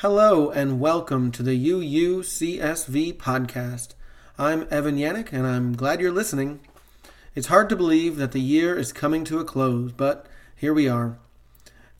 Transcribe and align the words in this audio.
Hello 0.00 0.50
and 0.50 0.78
welcome 0.78 1.32
to 1.32 1.42
the 1.42 1.70
UUCSV 1.70 3.16
podcast. 3.16 3.94
I'm 4.36 4.68
Evan 4.70 4.98
Yannick 4.98 5.32
and 5.32 5.46
I'm 5.46 5.74
glad 5.74 6.02
you're 6.02 6.12
listening. 6.12 6.60
It's 7.34 7.46
hard 7.46 7.70
to 7.70 7.76
believe 7.76 8.16
that 8.16 8.32
the 8.32 8.40
year 8.42 8.76
is 8.76 8.92
coming 8.92 9.24
to 9.24 9.38
a 9.38 9.44
close, 9.44 9.92
but 9.92 10.26
here 10.54 10.74
we 10.74 10.86
are. 10.86 11.16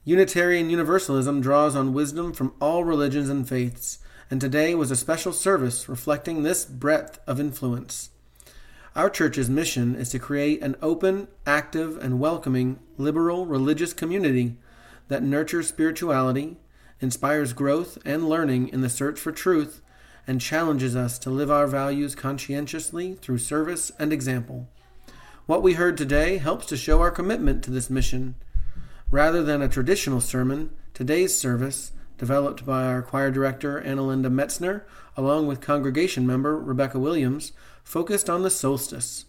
Unitarian 0.05 0.69
Universalism 0.69 1.41
draws 1.41 1.75
on 1.75 1.95
wisdom 1.95 2.35
from 2.35 2.53
all 2.61 2.85
religions 2.85 3.31
and 3.31 3.49
faiths, 3.49 4.01
and 4.31 4.43
today 4.43 4.75
was 4.75 4.91
a 4.91 4.97
special 4.97 5.33
service 5.33 5.89
reflecting 5.89 6.43
this 6.43 6.67
breadth 6.67 7.19
of 7.27 7.41
influence. 7.41 8.11
Our 8.95 9.09
church's 9.09 9.49
mission 9.49 9.95
is 9.95 10.11
to 10.11 10.19
create 10.19 10.61
an 10.61 10.77
open, 10.83 11.29
active, 11.47 11.97
and 11.97 12.21
welcoming 12.21 12.79
liberal 12.99 13.47
religious 13.47 13.95
community 13.95 14.59
that 15.09 15.23
nurtures 15.23 15.69
spirituality 15.69 16.59
inspires 17.01 17.53
growth 17.53 17.99
and 18.05 18.29
learning 18.29 18.69
in 18.69 18.81
the 18.81 18.89
search 18.89 19.19
for 19.19 19.33
truth, 19.33 19.81
and 20.27 20.41
challenges 20.41 20.97
us 20.97 21.19
to 21.21 21.31
live 21.31 21.51
our 21.51 21.67
values 21.67 22.15
conscientiously 22.15 23.15
through 23.15 23.39
service 23.39 23.93
and 23.99 24.13
example. 24.13 24.69
What 25.47 25.63
we 25.63 25.75
heard 25.75 25.97
today 25.97 26.39
helps 26.39 26.67
to 26.67 26.77
show 26.77 27.01
our 27.01 27.11
commitment 27.11 27.63
to 27.65 27.71
this 27.71 27.89
mission. 27.89 28.35
Rather 29.11 29.43
than 29.43 29.63
a 29.63 29.69
traditional 29.69 30.21
sermon, 30.21 30.71
today's 30.93 31.37
service, 31.37 31.93
developed 32.19 32.67
by 32.67 32.85
our 32.85 33.03
choir 33.03 33.31
director 33.31 33.81
Annelinde 33.81 34.33
Metzner, 34.33 34.83
along 35.17 35.47
with 35.47 35.61
congregation 35.61 36.27
member 36.27 36.59
Rebecca 36.59 36.99
Williams, 36.99 37.53
focused 37.85 38.29
on 38.29 38.43
the 38.43 38.51
solstice. 38.51 39.27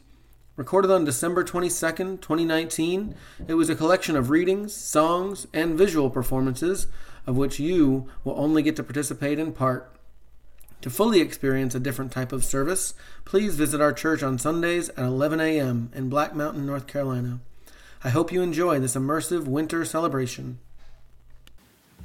Recorded 0.55 0.89
on 0.89 1.05
December 1.05 1.43
22, 1.43 1.69
2019, 2.17 3.13
it 3.47 3.53
was 3.53 3.69
a 3.69 3.75
collection 3.75 4.15
of 4.15 4.31
readings, 4.31 4.73
songs, 4.73 5.45
and 5.53 5.77
visual 5.77 6.09
performances 6.09 6.87
of 7.27 7.37
which 7.37 7.59
you 7.59 8.09
will 8.23 8.39
only 8.39 8.63
get 8.63 8.75
to 8.77 8.83
participate 8.83 9.37
in 9.37 9.51
part. 9.51 9.93
To 10.81 10.89
fully 10.89 11.19
experience 11.19 11.75
a 11.75 11.79
different 11.79 12.11
type 12.11 12.31
of 12.31 12.45
service, 12.45 12.93
please 13.25 13.55
visit 13.55 13.81
our 13.81 13.91
church 13.91 14.23
on 14.23 14.39
Sundays 14.39 14.89
at 14.89 14.99
11 14.99 15.41
a.m. 15.41 15.91
in 15.93 16.09
Black 16.09 16.33
Mountain, 16.33 16.65
North 16.65 16.87
Carolina. 16.87 17.39
I 18.03 18.09
hope 18.09 18.31
you 18.31 18.41
enjoy 18.41 18.79
this 18.79 18.95
immersive 18.95 19.45
winter 19.45 19.83
celebration. 19.83 20.59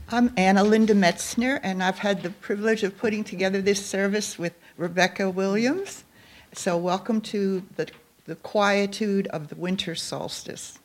I'm 0.09 0.31
Annelinde 0.31 0.89
Metzner, 0.89 1.61
and 1.63 1.83
I've 1.83 1.99
had 1.99 2.23
the 2.23 2.31
privilege 2.31 2.83
of 2.83 2.99
putting 2.99 3.25
together 3.25 3.63
this 3.63 3.85
service 3.85 4.39
with 4.39 4.55
Rebecca 4.77 5.31
Williams. 5.31 6.05
So, 6.53 6.77
welcome 6.77 7.21
to 7.23 7.63
the, 7.77 7.89
the 8.27 8.35
quietude 8.37 9.27
of 9.29 9.49
the 9.49 9.55
winter 9.55 9.95
solstice. 9.95 10.79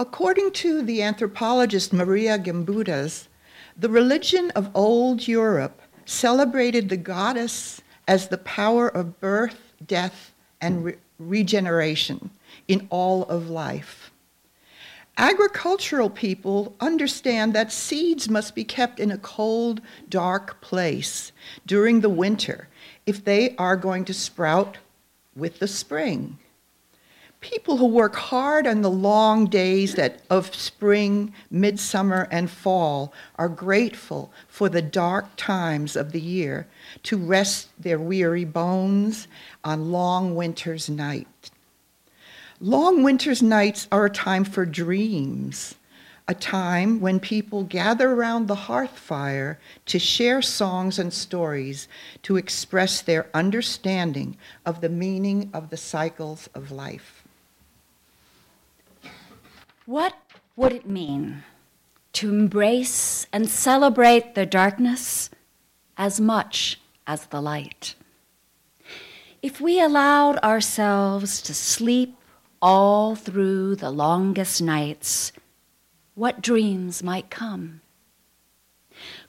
According 0.00 0.52
to 0.52 0.80
the 0.80 1.02
anthropologist 1.02 1.92
Maria 1.92 2.38
Gimbutas, 2.38 3.28
the 3.76 3.90
religion 3.90 4.50
of 4.52 4.70
old 4.74 5.28
Europe 5.28 5.82
celebrated 6.06 6.88
the 6.88 6.96
goddess 6.96 7.82
as 8.08 8.28
the 8.28 8.38
power 8.38 8.88
of 8.88 9.20
birth, 9.20 9.74
death, 9.86 10.32
and 10.58 10.84
re- 10.86 10.94
regeneration 11.18 12.30
in 12.66 12.88
all 12.88 13.24
of 13.24 13.50
life. 13.50 14.10
Agricultural 15.18 16.08
people 16.08 16.74
understand 16.80 17.52
that 17.52 17.70
seeds 17.70 18.26
must 18.26 18.54
be 18.54 18.64
kept 18.64 19.00
in 19.00 19.10
a 19.10 19.18
cold, 19.18 19.82
dark 20.08 20.62
place 20.62 21.30
during 21.66 22.00
the 22.00 22.08
winter 22.08 22.68
if 23.04 23.22
they 23.22 23.54
are 23.56 23.76
going 23.76 24.06
to 24.06 24.14
sprout 24.14 24.78
with 25.36 25.58
the 25.58 25.68
spring 25.68 26.38
people 27.40 27.78
who 27.78 27.86
work 27.86 28.14
hard 28.14 28.66
on 28.66 28.82
the 28.82 28.90
long 28.90 29.46
days 29.46 29.94
that, 29.94 30.20
of 30.28 30.54
spring, 30.54 31.32
midsummer, 31.50 32.28
and 32.30 32.50
fall 32.50 33.12
are 33.36 33.48
grateful 33.48 34.30
for 34.48 34.68
the 34.68 34.82
dark 34.82 35.26
times 35.36 35.96
of 35.96 36.12
the 36.12 36.20
year 36.20 36.66
to 37.02 37.16
rest 37.16 37.68
their 37.78 37.98
weary 37.98 38.44
bones 38.44 39.26
on 39.64 39.90
long 39.90 40.34
winter's 40.34 40.88
night. 40.88 41.50
Long 42.60 43.02
winter's 43.02 43.42
nights 43.42 43.88
are 43.90 44.04
a 44.04 44.10
time 44.10 44.44
for 44.44 44.66
dreams, 44.66 45.76
a 46.28 46.34
time 46.34 47.00
when 47.00 47.18
people 47.18 47.64
gather 47.64 48.10
around 48.10 48.48
the 48.48 48.54
hearth 48.54 48.98
fire 48.98 49.58
to 49.86 49.98
share 49.98 50.42
songs 50.42 50.98
and 50.98 51.10
stories 51.10 51.88
to 52.22 52.36
express 52.36 53.00
their 53.00 53.28
understanding 53.32 54.36
of 54.66 54.82
the 54.82 54.90
meaning 54.90 55.50
of 55.54 55.70
the 55.70 55.78
cycles 55.78 56.50
of 56.54 56.70
life. 56.70 57.19
What 59.90 60.14
would 60.54 60.72
it 60.72 60.86
mean 60.86 61.42
to 62.12 62.30
embrace 62.30 63.26
and 63.32 63.50
celebrate 63.50 64.36
the 64.36 64.46
darkness 64.46 65.30
as 65.96 66.20
much 66.20 66.80
as 67.08 67.26
the 67.26 67.42
light? 67.42 67.96
If 69.42 69.60
we 69.60 69.80
allowed 69.80 70.38
ourselves 70.44 71.42
to 71.42 71.52
sleep 71.52 72.16
all 72.62 73.16
through 73.16 73.74
the 73.74 73.90
longest 73.90 74.62
nights, 74.62 75.32
what 76.14 76.40
dreams 76.40 77.02
might 77.02 77.28
come? 77.28 77.80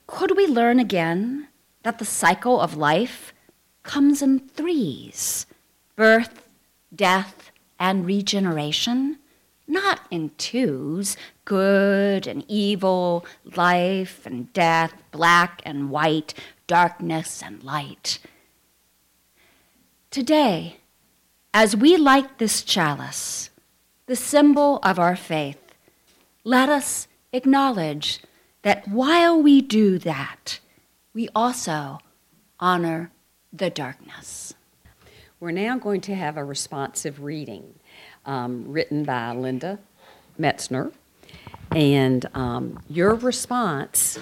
Could 0.05 0.38
we 0.38 0.45
learn 0.45 0.77
again 0.77 1.47
that 1.81 1.97
the 1.97 2.05
cycle 2.05 2.61
of 2.61 2.77
life 2.77 3.33
comes 3.81 4.21
in 4.21 4.38
threes 4.38 5.47
birth, 5.95 6.47
death, 6.94 7.51
and 7.79 8.05
regeneration? 8.05 9.17
Not 9.71 10.01
in 10.11 10.29
twos 10.37 11.15
good 11.45 12.27
and 12.27 12.43
evil, 12.47 13.25
life 13.55 14.25
and 14.25 14.51
death, 14.53 14.93
black 15.11 15.61
and 15.65 15.89
white, 15.89 16.33
darkness 16.67 17.41
and 17.41 17.63
light. 17.63 18.19
Today, 20.11 20.77
as 21.53 21.75
we 21.75 21.97
light 21.97 22.37
this 22.37 22.61
chalice, 22.63 23.49
the 24.07 24.15
symbol 24.15 24.79
of 24.83 24.99
our 24.99 25.15
faith, 25.15 25.57
let 26.43 26.69
us 26.69 27.07
acknowledge 27.31 28.19
that 28.61 28.88
while 28.88 29.41
we 29.41 29.61
do 29.61 29.97
that, 29.99 30.59
we 31.13 31.29
also 31.33 31.99
honor 32.59 33.11
the 33.53 33.69
darkness. 33.69 34.53
We're 35.39 35.51
now 35.51 35.77
going 35.77 36.01
to 36.01 36.15
have 36.15 36.38
a 36.38 36.43
responsive 36.43 37.23
reading 37.23 37.75
um, 38.25 38.65
written 38.67 39.03
by 39.03 39.31
Linda 39.33 39.79
Metzner. 40.39 40.91
And 41.71 42.25
um, 42.33 42.79
your 42.89 43.15
response 43.15 44.19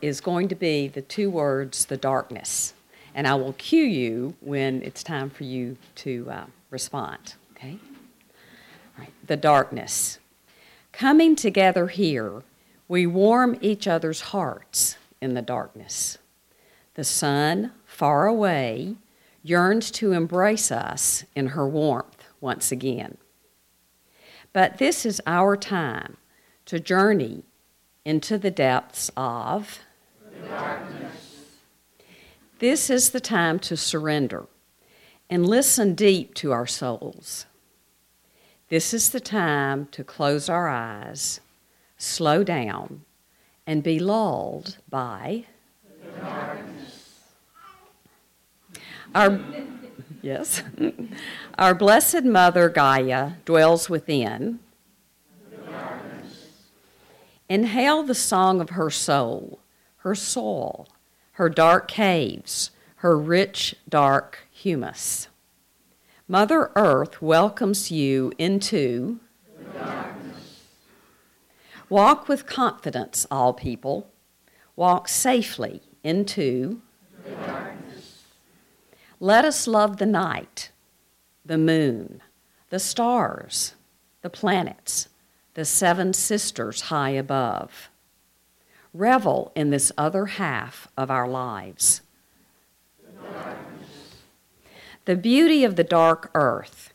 is 0.00 0.20
going 0.20 0.48
to 0.48 0.54
be 0.54 0.88
the 0.88 1.02
two 1.02 1.30
words, 1.30 1.84
the 1.84 1.98
darkness. 1.98 2.72
And 3.14 3.26
I 3.26 3.34
will 3.34 3.52
cue 3.54 3.84
you 3.84 4.34
when 4.40 4.82
it's 4.82 5.02
time 5.02 5.28
for 5.28 5.44
you 5.44 5.76
to 5.96 6.28
uh, 6.30 6.44
respond, 6.70 7.34
okay? 7.52 7.78
All 8.96 9.04
right, 9.04 9.12
the 9.26 9.36
darkness. 9.36 10.18
Coming 10.92 11.36
together 11.36 11.88
here, 11.88 12.42
we 12.88 13.06
warm 13.06 13.58
each 13.60 13.86
other's 13.86 14.20
hearts 14.20 14.96
in 15.20 15.34
the 15.34 15.42
darkness. 15.42 16.18
The 16.94 17.04
sun, 17.04 17.72
far 17.84 18.26
away, 18.26 18.96
yearns 19.42 19.90
to 19.92 20.12
embrace 20.12 20.72
us 20.72 21.24
in 21.34 21.48
her 21.48 21.68
warmth 21.68 22.24
once 22.40 22.72
again. 22.72 23.18
But 24.52 24.78
this 24.78 25.04
is 25.06 25.20
our 25.26 25.56
time 25.56 26.16
to 26.66 26.80
journey 26.80 27.44
into 28.04 28.38
the 28.38 28.50
depths 28.50 29.10
of 29.16 29.80
darkness. 30.48 31.56
This 32.58 32.90
is 32.90 33.10
the 33.10 33.20
time 33.20 33.58
to 33.60 33.76
surrender 33.76 34.46
and 35.30 35.46
listen 35.46 35.94
deep 35.94 36.34
to 36.34 36.52
our 36.52 36.66
souls. 36.66 37.46
This 38.68 38.92
is 38.92 39.10
the 39.10 39.20
time 39.20 39.86
to 39.92 40.04
close 40.04 40.48
our 40.48 40.68
eyes, 40.68 41.40
slow 41.96 42.42
down, 42.42 43.02
and 43.66 43.82
be 43.82 43.98
lulled 43.98 44.78
by 44.88 45.44
the 46.02 46.20
darkness. 46.20 47.20
Our 49.14 49.40
Yes. 50.22 50.62
Our 51.58 51.74
Blessed 51.74 52.24
Mother 52.24 52.68
Gaia 52.68 53.32
dwells 53.44 53.88
within. 53.88 54.60
Inhale 57.48 58.02
the 58.02 58.14
song 58.14 58.60
of 58.60 58.70
her 58.70 58.90
soul, 58.90 59.60
her 59.98 60.14
soul, 60.14 60.88
her 61.32 61.48
dark 61.48 61.88
caves, 61.88 62.70
her 62.96 63.16
rich, 63.16 63.74
dark 63.88 64.46
humus. 64.50 65.28
Mother 66.26 66.70
Earth 66.76 67.22
welcomes 67.22 67.90
you 67.90 68.32
into 68.38 69.20
Walk 71.88 72.28
with 72.28 72.44
confidence, 72.44 73.26
all 73.30 73.54
people. 73.54 74.10
Walk 74.76 75.08
safely 75.08 75.80
into. 76.04 76.82
Let 79.20 79.44
us 79.44 79.66
love 79.66 79.96
the 79.96 80.06
night, 80.06 80.70
the 81.44 81.58
moon, 81.58 82.22
the 82.70 82.78
stars, 82.78 83.74
the 84.22 84.30
planets, 84.30 85.08
the 85.54 85.64
seven 85.64 86.12
sisters 86.12 86.82
high 86.82 87.10
above. 87.10 87.90
revel 88.94 89.52
in 89.54 89.70
this 89.70 89.92
other 89.96 90.26
half 90.26 90.88
of 90.96 91.10
our 91.10 91.28
lives. 91.28 92.02
The 95.04 95.16
beauty 95.16 95.64
of 95.64 95.76
the 95.76 95.84
dark 95.84 96.30
earth, 96.34 96.92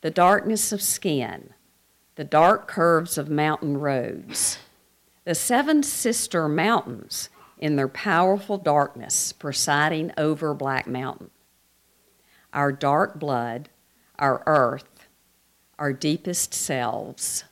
the 0.00 0.10
darkness 0.10 0.72
of 0.72 0.80
skin, 0.82 1.50
the 2.14 2.24
dark 2.24 2.68
curves 2.68 3.18
of 3.18 3.28
mountain 3.28 3.78
roads, 3.78 4.58
the 5.24 5.34
seven 5.34 5.82
sister 5.82 6.48
mountains 6.48 7.28
in 7.58 7.76
their 7.76 7.88
powerful 7.88 8.58
darkness 8.58 9.32
presiding 9.32 10.12
over 10.16 10.54
Black 10.54 10.86
Mountain. 10.86 11.30
Our 12.52 12.72
dark 12.72 13.18
blood, 13.18 13.68
our 14.18 14.42
earth, 14.46 15.08
our 15.78 15.92
deepest 15.92 16.54
selves. 16.54 17.44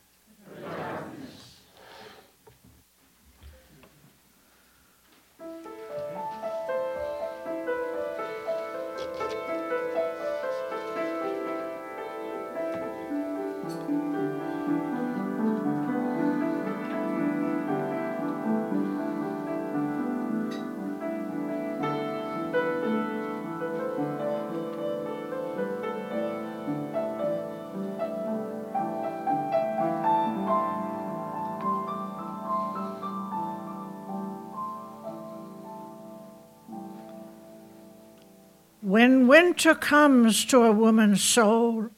When 38.95 39.27
winter 39.27 39.75
comes 39.75 40.45
to 40.45 40.63
a 40.63 40.71
woman's 40.71 41.21
soul, 41.21 41.91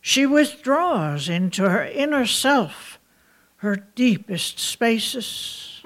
she 0.00 0.24
withdraws 0.24 1.28
into 1.28 1.68
her 1.68 1.84
inner 1.84 2.26
self, 2.26 3.00
her 3.56 3.74
deepest 3.74 4.60
spaces. 4.60 5.82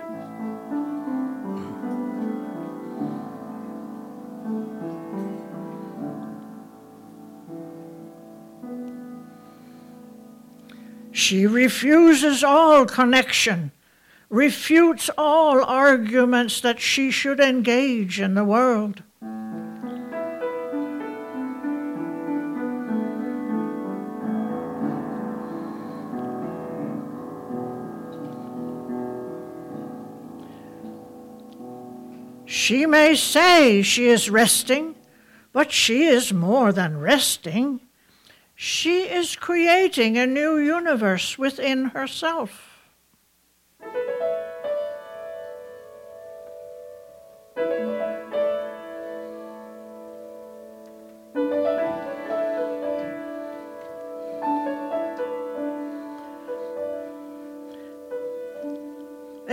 She 11.13 11.47
refuses 11.47 12.45
all 12.45 12.85
connection, 12.85 13.73
refutes 14.29 15.09
all 15.17 15.65
arguments 15.65 16.61
that 16.61 16.79
she 16.79 17.11
should 17.11 17.41
engage 17.41 18.21
in 18.21 18.35
the 18.35 18.45
world. 18.45 19.03
She 32.53 32.85
may 32.85 33.15
say 33.15 33.81
she 33.81 34.09
is 34.09 34.29
resting, 34.29 34.95
but 35.55 35.73
she 35.73 36.05
is 36.05 36.35
more 36.35 36.71
than 36.71 37.01
resting. 37.01 37.81
She 38.55 39.05
is 39.05 39.37
creating 39.37 40.19
a 40.19 40.27
new 40.27 40.59
universe 40.59 41.39
within 41.39 41.87
herself. 41.87 42.72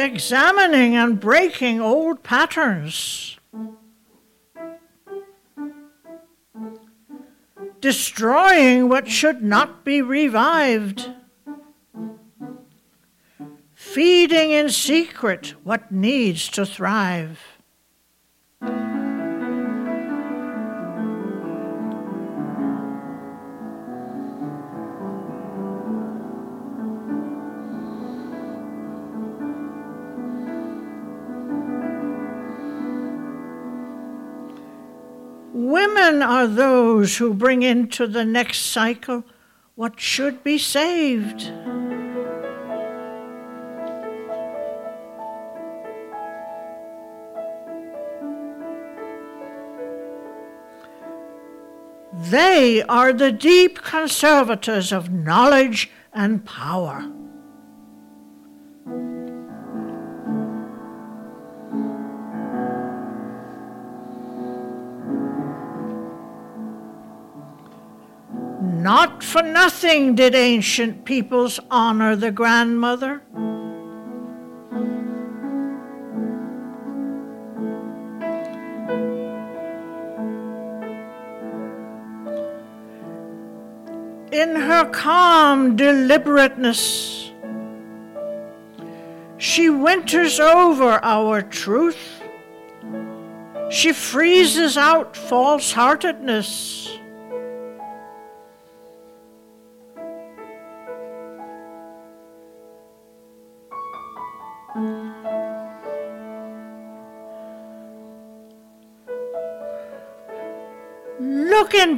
Examining 0.09 0.95
and 0.95 1.19
breaking 1.19 1.79
old 1.79 2.23
patterns, 2.23 3.37
destroying 7.79 8.89
what 8.89 9.07
should 9.07 9.43
not 9.43 9.85
be 9.85 10.01
revived, 10.01 11.11
feeding 13.75 14.49
in 14.49 14.69
secret 14.69 15.53
what 15.63 15.91
needs 15.91 16.49
to 16.49 16.65
thrive. 16.65 17.58
Women 36.09 36.23
are 36.23 36.47
those 36.47 37.17
who 37.17 37.35
bring 37.35 37.61
into 37.61 38.07
the 38.07 38.25
next 38.25 38.71
cycle 38.71 39.23
what 39.75 39.99
should 39.99 40.43
be 40.43 40.57
saved. 40.57 41.51
They 52.31 52.81
are 52.89 53.13
the 53.13 53.31
deep 53.31 53.83
conservators 53.83 54.91
of 54.91 55.11
knowledge 55.11 55.91
and 56.11 56.43
power. 56.43 57.05
Not 68.89 69.23
for 69.23 69.43
nothing 69.43 70.15
did 70.15 70.33
ancient 70.33 71.05
peoples 71.05 71.59
honor 71.69 72.15
the 72.15 72.31
grandmother. 72.31 73.21
In 84.31 84.55
her 84.55 84.89
calm 84.91 85.75
deliberateness, 85.75 87.31
she 89.37 89.69
winters 89.69 90.39
over 90.39 90.99
our 91.03 91.43
truth. 91.43 92.23
She 93.69 93.93
freezes 93.93 94.77
out 94.77 95.15
false 95.15 95.73
heartedness. 95.73 96.88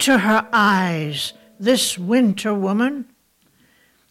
Into 0.02 0.18
her 0.18 0.48
eyes, 0.52 1.34
this 1.60 1.96
winter 1.96 2.56
woman. 2.56 3.06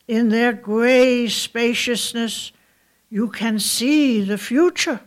In 0.07 0.29
their 0.29 0.53
gray 0.53 1.27
spaciousness, 1.27 2.53
you 3.09 3.29
can 3.29 3.59
see 3.59 4.21
the 4.21 4.39
future. 4.39 5.01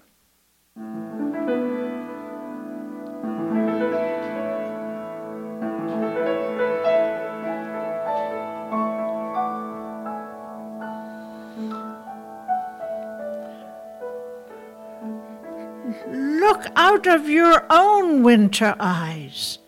Look 16.10 16.66
out 16.76 17.08
of 17.08 17.30
your 17.30 17.66
own 17.70 18.22
winter 18.22 18.76
eyes 18.82 19.60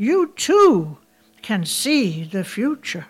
you 0.00 0.32
too 0.34 0.96
can 1.42 1.62
see 1.66 2.24
the 2.24 2.42
future. 2.42 3.06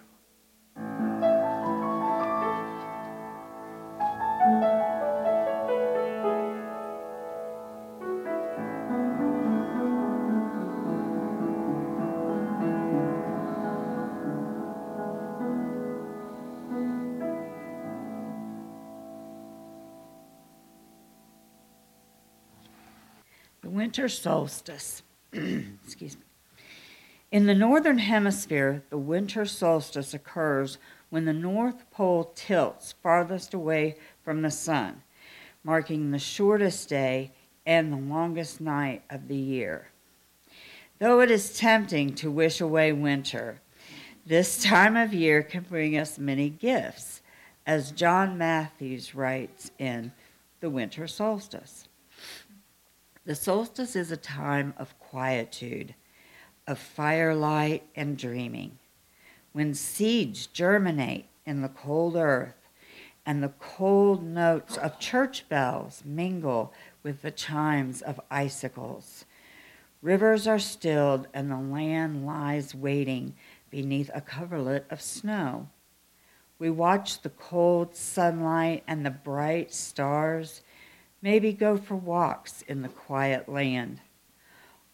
winter 23.62 24.08
solstice. 24.08 25.02
Excuse 25.32 26.16
me. 26.16 26.29
In 27.30 27.46
the 27.46 27.54
northern 27.54 27.98
hemisphere, 27.98 28.82
the 28.90 28.98
winter 28.98 29.44
solstice 29.44 30.12
occurs 30.12 30.78
when 31.10 31.26
the 31.26 31.32
North 31.32 31.88
Pole 31.92 32.32
tilts 32.34 32.92
farthest 33.02 33.54
away 33.54 33.96
from 34.24 34.42
the 34.42 34.50
sun, 34.50 35.02
marking 35.62 36.10
the 36.10 36.18
shortest 36.18 36.88
day 36.88 37.32
and 37.64 37.92
the 37.92 37.96
longest 37.96 38.60
night 38.60 39.02
of 39.08 39.28
the 39.28 39.36
year. 39.36 39.90
Though 40.98 41.20
it 41.20 41.30
is 41.30 41.56
tempting 41.56 42.14
to 42.16 42.30
wish 42.32 42.60
away 42.60 42.92
winter, 42.92 43.60
this 44.26 44.62
time 44.62 44.96
of 44.96 45.14
year 45.14 45.42
can 45.42 45.62
bring 45.62 45.96
us 45.96 46.18
many 46.18 46.50
gifts, 46.50 47.22
as 47.64 47.92
John 47.92 48.36
Matthews 48.38 49.14
writes 49.14 49.70
in 49.78 50.10
The 50.58 50.70
Winter 50.70 51.06
Solstice. 51.06 51.86
The 53.24 53.36
solstice 53.36 53.94
is 53.94 54.10
a 54.10 54.16
time 54.16 54.74
of 54.76 54.98
quietude, 54.98 55.94
of 56.70 56.78
firelight 56.78 57.82
and 57.96 58.16
dreaming, 58.16 58.78
when 59.52 59.74
seeds 59.74 60.46
germinate 60.46 61.26
in 61.44 61.62
the 61.62 61.68
cold 61.68 62.14
earth 62.14 62.54
and 63.26 63.42
the 63.42 63.52
cold 63.58 64.22
notes 64.22 64.76
of 64.76 65.00
church 65.00 65.48
bells 65.48 66.02
mingle 66.04 66.72
with 67.02 67.22
the 67.22 67.30
chimes 67.30 68.00
of 68.02 68.20
icicles. 68.30 69.24
Rivers 70.00 70.46
are 70.46 70.60
stilled 70.60 71.26
and 71.34 71.50
the 71.50 71.58
land 71.58 72.24
lies 72.24 72.74
waiting 72.74 73.34
beneath 73.68 74.10
a 74.14 74.20
coverlet 74.20 74.86
of 74.90 75.02
snow. 75.02 75.68
We 76.60 76.70
watch 76.70 77.22
the 77.22 77.30
cold 77.30 77.96
sunlight 77.96 78.84
and 78.86 79.04
the 79.04 79.10
bright 79.10 79.74
stars, 79.74 80.62
maybe 81.20 81.52
go 81.52 81.76
for 81.76 81.96
walks 81.96 82.62
in 82.62 82.82
the 82.82 82.88
quiet 82.88 83.48
land. 83.48 84.00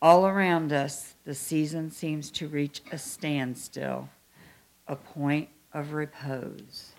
All 0.07 0.29
around 0.29 0.73
us, 0.73 1.15
the 1.25 1.35
season 1.35 1.91
seems 1.91 2.31
to 2.31 2.47
reach 2.47 2.81
a 2.93 2.97
standstill, 2.97 4.09
a 4.87 4.95
point 4.95 5.49
of 5.75 5.95
repose. 5.95 6.93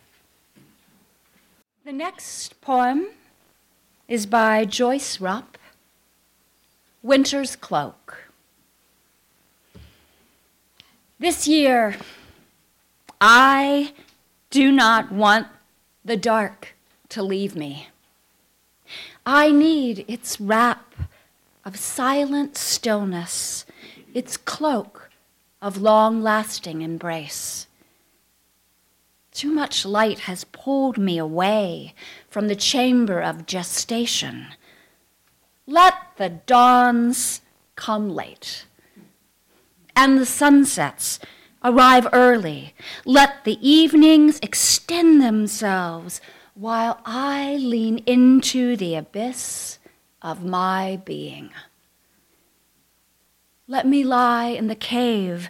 The 1.86 1.94
next 1.94 2.60
poem 2.60 3.08
is 4.10 4.26
by 4.26 4.66
Joyce 4.66 5.22
Rupp 5.22 5.58
Winter's 7.02 7.56
Cloak. 7.56 8.28
This 11.18 11.48
year, 11.48 11.96
I 13.22 13.94
do 14.50 14.70
not 14.70 15.14
want 15.14 15.48
the 16.04 16.18
dark 16.18 16.76
to 17.08 17.24
leave 17.24 17.56
me. 17.56 17.88
I 19.26 19.52
need 19.52 20.04
its 20.10 20.42
wrap 20.42 20.87
of 21.68 21.76
silent 21.76 22.56
stillness, 22.56 23.66
its 24.14 24.38
cloak 24.38 25.10
of 25.62 25.82
long 25.82 26.24
lasting 26.24 26.82
embrace. 26.82 27.68
Too 29.34 29.52
much 29.52 29.86
light 29.86 30.20
has 30.20 30.46
pulled 30.46 30.98
me 30.98 31.18
away 31.18 31.94
from 32.30 32.48
the 32.48 32.56
chamber 32.56 33.22
of 33.22 33.46
gestation. 33.46 34.48
Let 35.66 35.96
the 36.16 36.30
dawns 36.30 37.42
come 37.76 38.10
late 38.12 38.66
and 39.94 40.18
the 40.18 40.26
sunsets 40.26 41.20
arrive 41.66 42.08
early. 42.14 42.76
Let 43.04 43.44
the 43.44 43.60
evenings 43.60 44.40
extend 44.42 45.22
themselves 45.22 46.22
while 46.54 47.02
I 47.06 47.58
lean 47.58 47.98
into 48.06 48.78
the 48.78 48.96
abyss 48.96 49.80
of 50.22 50.44
my 50.44 51.02
being. 51.06 51.52
Let 53.68 53.86
me 53.86 54.04
lie 54.04 54.48
in 54.48 54.68
the 54.68 54.76
cave 54.76 55.50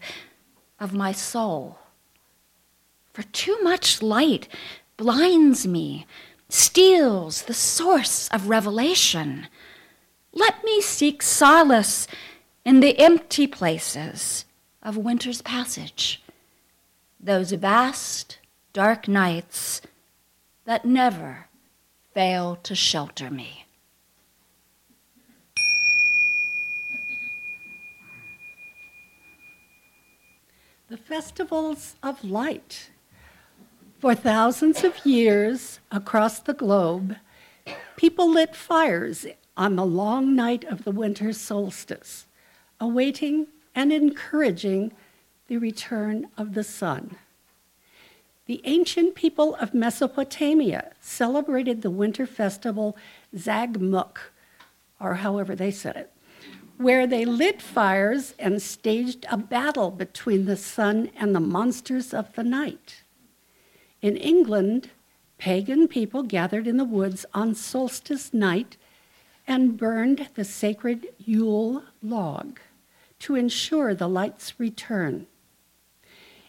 of 0.80 0.94
my 0.94 1.12
soul 1.12 1.80
for 3.18 3.24
too 3.24 3.58
much 3.64 4.04
light 4.04 4.48
blinds 4.96 5.66
me, 5.66 6.06
steals 6.50 7.42
the 7.44 7.54
source 7.54 8.28
of 8.28 8.48
revelation. 8.48 9.48
Let 10.34 10.64
me 10.64 10.82
seek 10.82 11.24
solace 11.24 12.08
in 12.64 12.80
the 12.80 13.00
empty 13.00 13.48
places 13.48 14.46
of 14.84 14.98
winter's 14.98 15.42
passage, 15.42 16.22
those 17.20 17.54
vast, 17.54 18.38
dark 18.72 19.08
nights 19.08 19.82
that 20.66 20.86
never 20.86 21.48
fail 22.14 22.56
to 22.58 22.76
shelter 22.76 23.32
me. 23.32 23.66
The 30.90 30.96
festivals 30.96 31.98
of 32.02 32.24
light 32.24 32.92
for 34.00 34.16
thousands 34.16 34.86
of 34.86 35.06
years 35.06 35.82
across 35.92 36.40
the 36.40 36.54
globe, 36.54 37.18
people 37.98 38.32
lit 38.32 38.56
fires 38.56 39.26
on 39.58 39.76
the 39.76 39.86
long 39.86 40.34
night 40.34 40.64
of 40.64 40.86
the 40.86 40.92
winter 40.92 41.34
solstice, 41.34 42.26
awaiting 42.80 43.48
and 43.76 43.92
encouraging 43.92 44.94
the 45.50 45.58
return 45.58 46.30
of 46.38 46.54
the 46.54 46.64
sun. 46.64 47.18
The 48.46 48.62
ancient 48.64 49.14
people 49.14 49.56
of 49.56 49.74
Mesopotamia 49.74 50.94
celebrated 51.02 51.82
the 51.82 51.92
winter 51.92 52.26
festival 52.26 52.96
Zagmuk, 53.36 54.20
or 55.02 55.16
however 55.16 55.54
they 55.54 55.72
said 55.72 55.98
it, 55.98 56.14
where 56.78 57.08
they 57.08 57.26
lit 57.26 57.62
fires 57.62 58.34
and 58.38 58.62
staged 58.62 59.26
a 59.30 59.38
battle 59.38 59.90
between 59.90 60.46
the 60.46 60.58
sun 60.58 61.10
and 61.18 61.34
the 61.34 61.40
monsters 61.40 62.14
of 62.14 62.34
the 62.34 62.44
night. 62.44 63.04
In 64.02 64.16
England, 64.16 64.92
pagan 65.38 65.88
people 65.88 66.24
gathered 66.24 66.68
in 66.68 66.78
the 66.78 66.84
woods 66.84 67.26
on 67.34 67.56
solstice 67.56 68.34
night 68.34 68.78
and 69.48 69.78
burned 69.78 70.30
the 70.36 70.44
sacred 70.44 71.08
Yule 71.18 71.84
log 72.04 72.60
to 73.20 73.36
ensure 73.36 73.96
the 73.96 74.08
light's 74.08 74.60
return. 74.60 75.26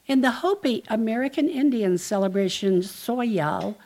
In 0.07 0.21
the 0.21 0.31
Hopi 0.31 0.83
American 0.89 1.49
Indian 1.49 1.97
celebration 1.97 2.81
Soyal, 2.81 3.77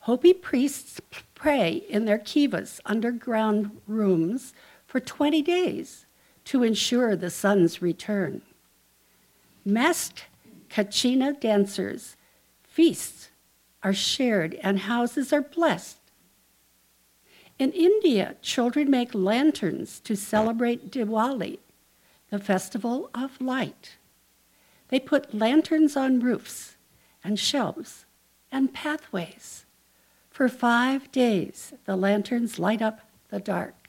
Hopi 0.00 0.32
priests 0.32 1.00
pray 1.34 1.84
in 1.88 2.04
their 2.06 2.18
kivas, 2.18 2.80
underground 2.84 3.80
rooms, 3.86 4.54
for 4.92 5.00
20 5.00 5.40
days 5.40 6.04
to 6.44 6.62
ensure 6.62 7.16
the 7.16 7.30
sun's 7.30 7.80
return. 7.80 8.42
Masked 9.64 10.26
Kachina 10.68 11.32
dancers 11.40 12.14
Feasts 12.62 13.30
are 13.82 13.94
shared 13.94 14.54
and 14.62 14.80
houses 14.80 15.32
are 15.32 15.40
blessed. 15.40 15.96
In 17.58 17.72
India, 17.72 18.36
children 18.42 18.90
make 18.90 19.14
lanterns 19.14 19.98
to 20.00 20.14
celebrate 20.14 20.90
Diwali, 20.90 21.58
the 22.28 22.38
festival 22.38 23.08
of 23.14 23.40
light. 23.40 23.96
They 24.88 25.00
put 25.00 25.32
lanterns 25.32 25.96
on 25.96 26.20
roofs 26.20 26.76
and 27.24 27.38
shelves 27.38 28.04
and 28.50 28.74
pathways. 28.74 29.64
For 30.28 30.50
five 30.50 31.10
days, 31.10 31.72
the 31.86 31.96
lanterns 31.96 32.58
light 32.58 32.82
up 32.82 33.00
the 33.30 33.40
dark. 33.40 33.81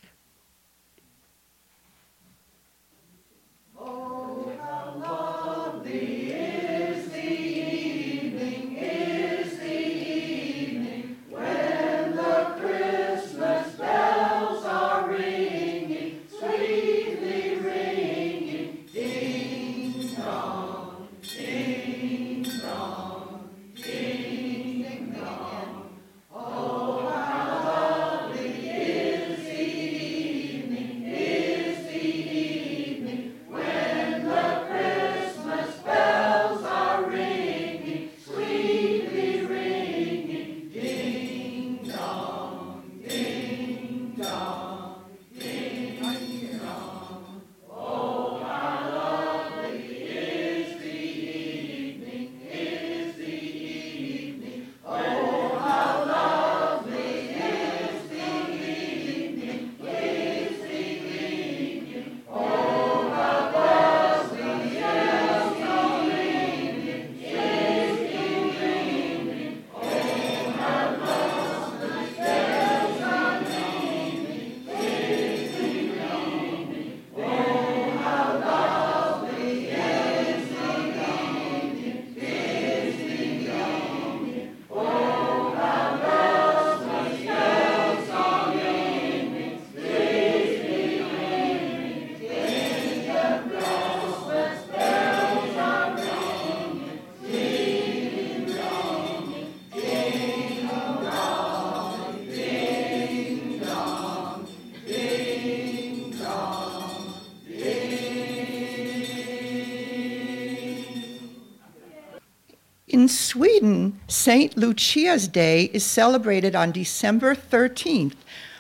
In 113.04 113.10
Sweden, 113.10 114.00
St. 114.08 114.56
Lucia's 114.56 115.28
Day 115.28 115.66
is 115.74 115.84
celebrated 115.84 116.56
on 116.56 116.72
December 116.72 117.36
13th, 117.36 118.16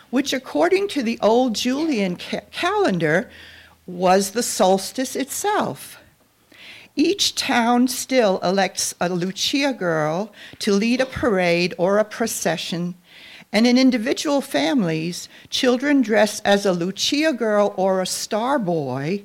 which, 0.10 0.34
according 0.34 0.90
to 0.90 1.02
the 1.02 1.18
old 1.22 1.56
Julian 1.56 2.18
ca- 2.18 2.42
calendar, 2.52 3.30
was 3.88 4.32
the 4.32 4.44
solstice 4.44 5.16
itself. 5.16 5.98
Each 6.94 7.34
town 7.36 7.88
still 7.88 8.40
elects 8.40 8.94
a 9.00 9.08
Lucia 9.08 9.72
girl 9.72 10.34
to 10.60 10.74
lead 10.74 11.00
a 11.00 11.06
parade 11.06 11.74
or 11.78 11.98
a 11.98 12.04
procession, 12.04 12.96
and 13.54 13.66
in 13.66 13.78
individual 13.78 14.42
families, 14.42 15.30
children 15.50 16.02
dress 16.02 16.42
as 16.42 16.66
a 16.66 16.74
Lucia 16.74 17.32
girl 17.32 17.74
or 17.78 18.02
a 18.02 18.06
star 18.06 18.60
boy 18.60 19.24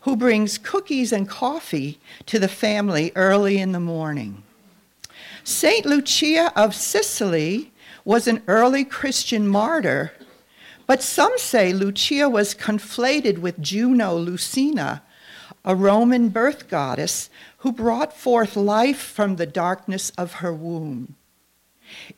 who 0.00 0.16
brings 0.16 0.58
cookies 0.58 1.12
and 1.12 1.28
coffee 1.28 2.00
to 2.26 2.40
the 2.40 2.48
family 2.48 3.12
early 3.14 3.58
in 3.58 3.70
the 3.70 3.78
morning. 3.78 4.42
Saint 5.46 5.86
Lucia 5.86 6.52
of 6.56 6.74
Sicily 6.74 7.72
was 8.04 8.26
an 8.26 8.42
early 8.48 8.84
Christian 8.84 9.46
martyr, 9.46 10.12
but 10.88 11.04
some 11.04 11.32
say 11.36 11.72
Lucia 11.72 12.28
was 12.28 12.52
conflated 12.52 13.38
with 13.38 13.62
Juno 13.62 14.16
Lucina, 14.16 15.04
a 15.64 15.76
Roman 15.76 16.30
birth 16.30 16.68
goddess 16.68 17.30
who 17.58 17.70
brought 17.70 18.12
forth 18.12 18.56
life 18.56 18.98
from 18.98 19.36
the 19.36 19.46
darkness 19.46 20.10
of 20.18 20.34
her 20.34 20.52
womb. 20.52 21.14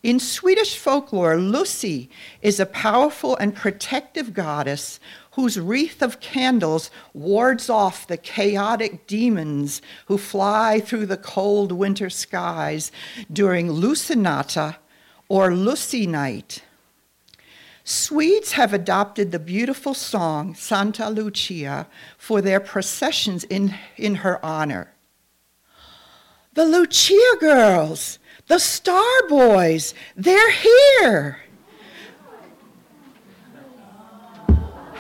In 0.03 0.19
Swedish 0.19 0.79
folklore, 0.79 1.37
Lucy 1.37 2.09
is 2.41 2.59
a 2.59 2.65
powerful 2.65 3.37
and 3.37 3.55
protective 3.55 4.33
goddess 4.33 4.99
whose 5.39 5.57
wreath 5.57 6.03
of 6.03 6.19
candles 6.19 6.91
wards 7.15 7.71
off 7.71 8.09
the 8.09 8.17
chaotic 8.17 9.07
demons 9.07 9.81
who 10.07 10.19
fly 10.19 10.81
through 10.81 11.07
the 11.07 11.17
cold 11.17 11.71
winter 11.71 12.11
skies 12.11 12.91
during 13.33 13.69
Lucinata 13.69 14.75
or 15.29 15.55
Lucy 15.55 16.09
night. 16.09 16.65
Swedes 17.85 18.55
have 18.55 18.73
adopted 18.75 19.31
the 19.31 19.39
beautiful 19.39 19.95
song 19.95 20.57
Santa 20.57 21.09
Lucia 21.09 21.87
for 22.17 22.41
their 22.43 22.59
processions 22.59 23.45
in, 23.45 23.77
in 23.97 24.17
her 24.17 24.45
honor. 24.45 24.93
The 26.55 26.65
Lucia 26.65 27.37
girls, 27.39 28.19
the 28.49 28.59
Star 28.59 29.29
Boys, 29.29 29.95
they're 30.17 30.51
here. 30.51 31.39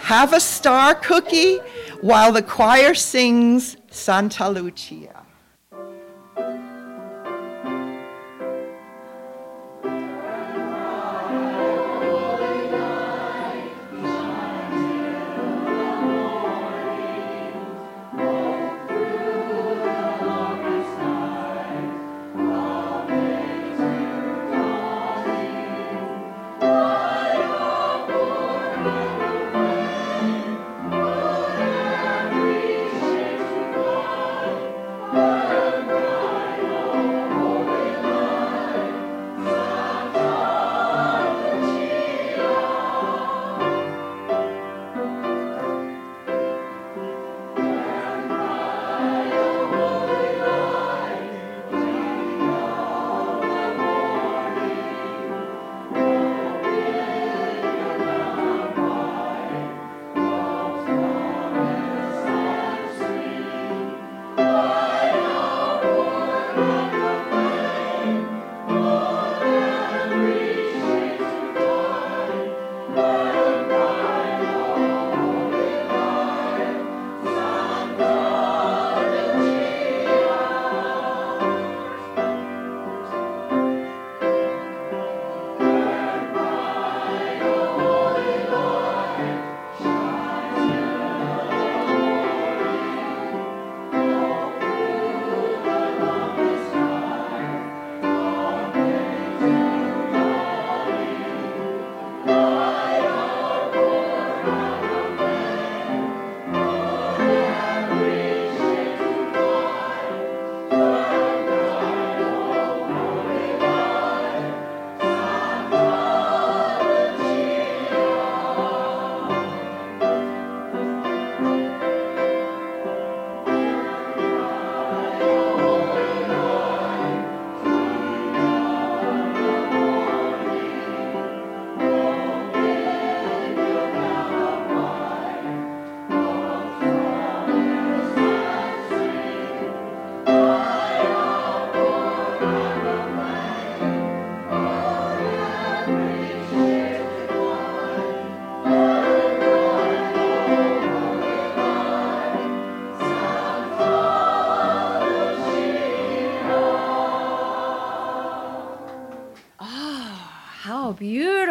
Have 0.08 0.32
a 0.32 0.40
star 0.40 0.94
cookie 0.94 1.58
while 2.00 2.32
the 2.32 2.40
choir 2.40 2.94
sings 2.94 3.76
Santa 3.90 4.48
Lucia. 4.48 5.17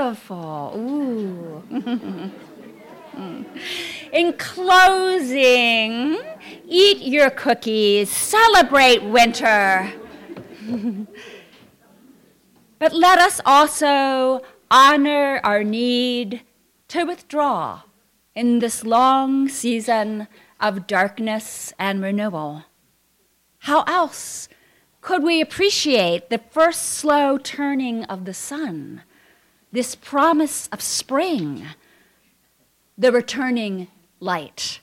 Beautiful. 0.08 0.74
Ooh. 0.76 1.64
In 4.14 4.34
closing, 4.34 6.20
eat 6.68 7.00
your 7.00 7.30
cookies, 7.30 8.10
celebrate 8.10 9.04
winter. 9.04 9.92
but 12.80 12.94
let 12.94 13.20
us 13.20 13.42
also 13.46 14.42
honor 14.70 15.42
our 15.44 15.64
need 15.64 16.42
to 16.90 17.04
withdraw 17.04 17.82
in 18.36 18.60
this 18.60 18.86
long 18.86 19.50
season 19.50 20.28
of 20.62 20.86
darkness 20.88 21.74
and 21.80 22.02
renewal. 22.04 22.66
How 23.60 23.84
else 23.84 24.48
could 25.02 25.24
we 25.24 25.42
appreciate 25.42 26.30
the 26.30 26.38
first 26.52 26.84
slow 26.84 27.40
turning 27.40 28.04
of 28.06 28.26
the 28.26 28.34
sun, 28.34 29.02
this 29.78 29.94
promise 29.94 30.68
of 30.72 30.82
spring, 30.82 31.64
the 32.98 33.12
returning 33.12 33.88
light? 34.20 34.80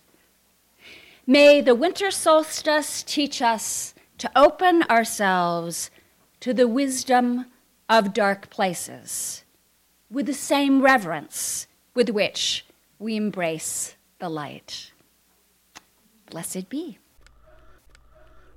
May 1.27 1.61
the 1.61 1.75
winter 1.75 2.13
solstice 2.13 3.03
teach 3.03 3.43
us 3.43 3.93
to 4.19 4.31
open 4.37 4.85
ourselves 4.85 5.91
to 6.39 6.55
the 6.55 6.69
wisdom 6.69 7.47
of 7.89 8.15
dark 8.15 8.51
places 8.51 9.43
with 10.09 10.27
the 10.27 10.33
same 10.33 10.81
reverence 10.81 11.67
with 11.95 12.11
which 12.11 12.65
we 13.01 13.17
embrace 13.17 13.97
the 14.21 14.29
light. 14.29 14.93
Blessed 16.31 16.69
be. 16.69 16.99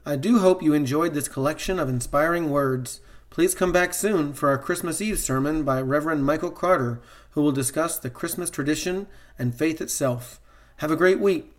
I 0.06 0.15
do 0.15 0.38
hope 0.38 0.62
you 0.62 0.76
enjoyed 0.76 1.15
this 1.15 1.28
collection 1.28 1.80
of 1.80 1.89
inspiring 1.89 2.52
words. 2.52 3.02
Please 3.38 3.54
come 3.54 3.71
back 3.71 3.93
soon 3.93 4.34
for 4.34 4.50
our 4.50 4.58
Christmas 4.58 5.00
Eve 5.00 5.19
sermon 5.19 5.62
by 5.62 5.80
Reverend 5.80 6.26
Michael 6.26 6.50
Carter, 6.50 7.00
who 7.34 7.43
will 7.43 7.52
discuss 7.52 8.00
the 8.00 8.10
Christmas 8.10 8.50
tradition 8.50 9.06
and 9.38 9.54
faith 9.54 9.80
itself. 9.80 10.39
Have 10.78 10.89
a 10.89 10.95
great 10.95 11.19
week. 11.19 11.54